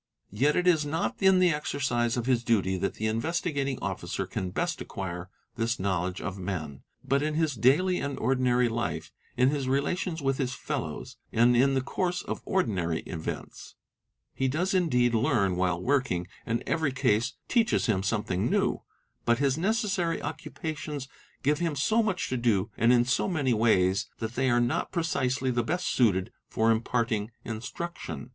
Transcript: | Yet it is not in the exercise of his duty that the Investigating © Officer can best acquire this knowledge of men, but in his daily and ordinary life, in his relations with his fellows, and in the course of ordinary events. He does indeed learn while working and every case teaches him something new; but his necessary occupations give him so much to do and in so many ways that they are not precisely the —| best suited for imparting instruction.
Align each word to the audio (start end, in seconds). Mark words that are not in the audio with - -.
| 0.21 0.25
Yet 0.31 0.55
it 0.55 0.65
is 0.65 0.83
not 0.83 1.21
in 1.21 1.37
the 1.37 1.53
exercise 1.53 2.17
of 2.17 2.25
his 2.25 2.43
duty 2.43 2.75
that 2.75 2.95
the 2.95 3.05
Investigating 3.05 3.77
© 3.77 3.81
Officer 3.83 4.25
can 4.25 4.49
best 4.49 4.81
acquire 4.81 5.29
this 5.57 5.79
knowledge 5.79 6.19
of 6.19 6.39
men, 6.39 6.81
but 7.05 7.21
in 7.21 7.35
his 7.35 7.53
daily 7.53 7.99
and 7.99 8.17
ordinary 8.17 8.67
life, 8.67 9.11
in 9.37 9.49
his 9.49 9.67
relations 9.67 10.19
with 10.19 10.39
his 10.39 10.55
fellows, 10.55 11.17
and 11.31 11.55
in 11.55 11.75
the 11.75 11.83
course 11.83 12.23
of 12.23 12.41
ordinary 12.45 13.01
events. 13.01 13.75
He 14.33 14.47
does 14.47 14.73
indeed 14.73 15.13
learn 15.13 15.55
while 15.55 15.79
working 15.79 16.25
and 16.47 16.63
every 16.65 16.91
case 16.91 17.33
teaches 17.47 17.85
him 17.85 18.01
something 18.01 18.49
new; 18.49 18.81
but 19.23 19.37
his 19.37 19.55
necessary 19.55 20.19
occupations 20.19 21.07
give 21.43 21.59
him 21.59 21.75
so 21.75 22.01
much 22.01 22.27
to 22.29 22.37
do 22.37 22.71
and 22.75 22.91
in 22.91 23.05
so 23.05 23.27
many 23.27 23.53
ways 23.53 24.09
that 24.17 24.33
they 24.33 24.49
are 24.49 24.59
not 24.59 24.91
precisely 24.91 25.51
the 25.51 25.61
—| 25.63 25.63
best 25.63 25.85
suited 25.89 26.31
for 26.47 26.71
imparting 26.71 27.29
instruction. 27.45 28.29